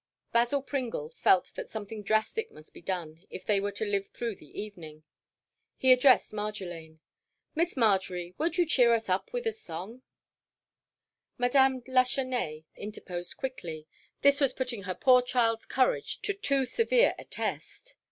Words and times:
Basil 0.33 0.63
Pringle 0.63 1.09
felt 1.11 1.51
that 1.53 1.69
something 1.69 2.01
drastic 2.01 2.49
must 2.49 2.73
be 2.73 2.81
done 2.81 3.23
if 3.29 3.45
they 3.45 3.59
were 3.59 3.71
to 3.73 3.85
live 3.85 4.07
through 4.07 4.33
the 4.33 4.49
evening. 4.59 5.03
He 5.77 5.93
addressed 5.93 6.33
Marjolaine. 6.33 6.97
"Miss 7.53 7.77
Marjory, 7.77 8.33
won't 8.39 8.57
you 8.57 8.65
cheer 8.65 8.95
us 8.95 9.09
with 9.31 9.45
a 9.45 9.53
song?" 9.53 10.01
Madame 11.37 11.83
Lachesnais 11.85 12.65
interposed 12.75 13.37
quickly: 13.37 13.85
this 14.23 14.41
was 14.41 14.53
putting 14.53 14.81
her 14.85 14.95
poor 14.95 15.21
child's 15.21 15.65
courage 15.67 16.19
to 16.23 16.33
too 16.33 16.65
severe 16.65 17.13
a 17.19 17.23
test. 17.23 17.93